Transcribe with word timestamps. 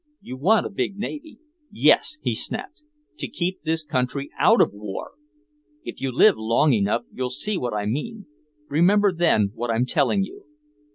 You 0.19 0.35
want 0.35 0.65
a 0.65 0.71
big 0.71 0.97
navy" 0.97 1.37
"Yes," 1.85 2.17
he 2.23 2.33
snapped, 2.33 2.81
"to 3.19 3.27
keep 3.27 3.61
this 3.61 3.83
country 3.83 4.31
out 4.39 4.59
of 4.59 4.73
war! 4.73 5.11
If 5.83 6.01
you 6.01 6.11
live 6.11 6.37
long 6.39 6.73
enough 6.73 7.03
you'll 7.13 7.29
see 7.29 7.55
what 7.55 7.75
I 7.75 7.85
mean 7.85 8.25
remember 8.67 9.13
then 9.13 9.51
what 9.53 9.69
I'm 9.69 9.85
telling 9.85 10.23
you! 10.23 10.47